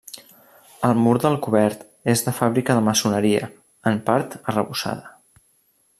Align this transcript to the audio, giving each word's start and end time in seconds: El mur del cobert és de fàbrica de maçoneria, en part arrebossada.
El 0.87 0.95
mur 1.01 1.11
del 1.25 1.37
cobert 1.47 1.83
és 2.15 2.25
de 2.29 2.33
fàbrica 2.39 2.77
de 2.79 2.85
maçoneria, 2.89 3.53
en 3.93 4.03
part 4.09 4.37
arrebossada. 4.43 5.17